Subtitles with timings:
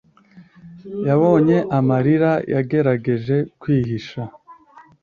[1.07, 4.21] Yabonye amarira yagerageje kwihisha